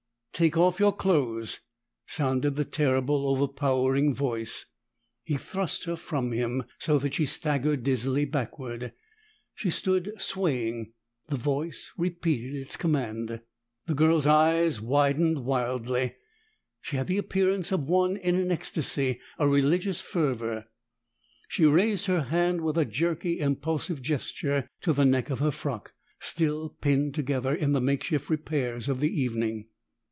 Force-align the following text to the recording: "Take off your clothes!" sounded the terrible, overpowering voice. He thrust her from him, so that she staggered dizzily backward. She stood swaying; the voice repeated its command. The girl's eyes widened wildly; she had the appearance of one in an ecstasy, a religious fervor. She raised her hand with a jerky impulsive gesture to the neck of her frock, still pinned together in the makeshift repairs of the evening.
"Take 0.33 0.57
off 0.57 0.79
your 0.79 0.93
clothes!" 0.95 1.59
sounded 2.07 2.55
the 2.55 2.65
terrible, 2.65 3.29
overpowering 3.29 4.11
voice. 4.15 4.65
He 5.23 5.37
thrust 5.37 5.83
her 5.83 5.95
from 5.95 6.31
him, 6.31 6.63
so 6.79 6.97
that 6.97 7.13
she 7.13 7.27
staggered 7.27 7.83
dizzily 7.83 8.25
backward. 8.25 8.91
She 9.53 9.69
stood 9.69 10.13
swaying; 10.19 10.93
the 11.27 11.35
voice 11.37 11.91
repeated 11.95 12.55
its 12.55 12.75
command. 12.75 13.41
The 13.85 13.93
girl's 13.93 14.25
eyes 14.25 14.81
widened 14.81 15.45
wildly; 15.45 16.15
she 16.81 16.97
had 16.97 17.05
the 17.05 17.19
appearance 17.19 17.71
of 17.71 17.83
one 17.83 18.17
in 18.17 18.33
an 18.33 18.51
ecstasy, 18.51 19.19
a 19.37 19.47
religious 19.47 20.01
fervor. 20.01 20.65
She 21.49 21.67
raised 21.67 22.07
her 22.07 22.21
hand 22.23 22.61
with 22.61 22.79
a 22.79 22.85
jerky 22.85 23.39
impulsive 23.39 24.01
gesture 24.01 24.67
to 24.79 24.91
the 24.91 25.05
neck 25.05 25.29
of 25.29 25.37
her 25.37 25.51
frock, 25.51 25.93
still 26.19 26.69
pinned 26.81 27.13
together 27.13 27.53
in 27.53 27.73
the 27.73 27.81
makeshift 27.81 28.27
repairs 28.31 28.89
of 28.89 29.01
the 29.01 29.21
evening. 29.21 29.67